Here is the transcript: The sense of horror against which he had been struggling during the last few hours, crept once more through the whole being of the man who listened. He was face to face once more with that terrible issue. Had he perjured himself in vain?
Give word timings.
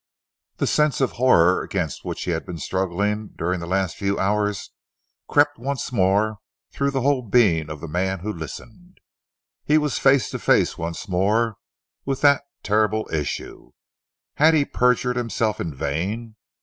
The 0.57 0.65
sense 0.65 0.99
of 0.99 1.11
horror 1.11 1.61
against 1.61 2.03
which 2.03 2.23
he 2.23 2.31
had 2.31 2.43
been 2.43 2.57
struggling 2.57 3.33
during 3.37 3.59
the 3.59 3.67
last 3.67 3.95
few 3.97 4.17
hours, 4.17 4.71
crept 5.29 5.59
once 5.59 5.91
more 5.91 6.39
through 6.71 6.89
the 6.89 7.01
whole 7.01 7.21
being 7.21 7.69
of 7.69 7.81
the 7.81 7.87
man 7.87 8.21
who 8.21 8.33
listened. 8.33 8.97
He 9.63 9.77
was 9.77 9.99
face 9.99 10.31
to 10.31 10.39
face 10.39 10.75
once 10.75 11.07
more 11.07 11.57
with 12.03 12.21
that 12.21 12.41
terrible 12.63 13.07
issue. 13.13 13.73
Had 14.37 14.55
he 14.55 14.65
perjured 14.65 15.17
himself 15.17 15.61
in 15.61 15.71
vain? 15.71 16.35